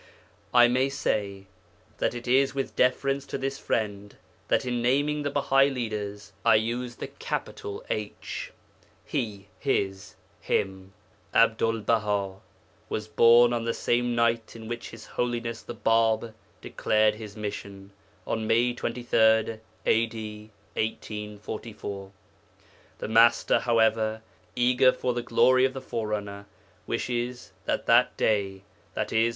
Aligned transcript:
I 0.51 0.67
may 0.67 0.89
say 0.89 1.45
that 1.99 2.15
it 2.15 2.27
is 2.27 2.55
with 2.55 2.75
deference 2.75 3.23
to 3.27 3.37
this 3.37 3.59
friend 3.59 4.15
that 4.47 4.65
in 4.65 4.81
naming 4.81 5.21
the 5.21 5.29
Bahai 5.29 5.71
leaders 5.71 6.33
I 6.43 6.55
use 6.55 6.95
the 6.95 7.05
capital 7.05 7.85
H 7.87 8.51
(He, 9.05 9.49
His, 9.59 10.15
Him). 10.39 10.93
Abdul 11.35 11.81
Baha 11.81 12.39
was 12.89 13.07
born 13.07 13.53
on 13.53 13.63
the 13.63 13.75
same 13.75 14.15
night 14.15 14.55
in 14.55 14.67
which 14.67 14.89
His 14.89 15.05
Holiness 15.05 15.61
the 15.61 15.75
Bāb 15.75 16.33
declared 16.61 17.13
his 17.13 17.37
mission, 17.37 17.91
on 18.25 18.47
May 18.47 18.73
23, 18.73 19.59
A.D. 19.85 20.51
1844. 20.73 22.11
The 22.97 23.07
Master, 23.07 23.59
however, 23.59 24.23
eager 24.55 24.91
for 24.91 25.13
the 25.13 25.21
glory 25.21 25.63
of 25.63 25.73
the 25.73 25.79
forerunner, 25.79 26.47
wishes 26.87 27.51
that 27.65 27.85
that 27.85 28.17
day 28.17 28.63
(i.e. 28.97 29.29